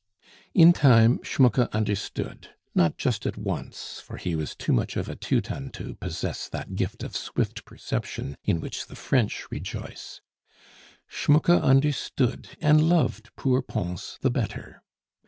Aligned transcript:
In 0.55 0.73
time 0.73 1.19
Schmucke 1.21 1.69
understood; 1.73 2.55
not 2.73 2.97
just 2.97 3.27
at 3.27 3.37
once, 3.37 3.99
for 3.99 4.17
he 4.17 4.35
was 4.35 4.55
too 4.55 4.73
much 4.73 4.97
of 4.97 5.07
a 5.07 5.15
Teuton 5.15 5.69
to 5.73 5.93
possess 5.93 6.49
that 6.49 6.73
gift 6.75 7.03
of 7.03 7.15
swift 7.15 7.65
perception 7.65 8.35
in 8.43 8.59
which 8.61 8.87
the 8.87 8.95
French 8.95 9.45
rejoice; 9.51 10.19
Schmucke 11.07 11.51
understood 11.61 12.49
and 12.59 12.89
loved 12.89 13.29
poor 13.35 13.61
Pons 13.61 14.17
the 14.21 14.31
better. 14.31 14.81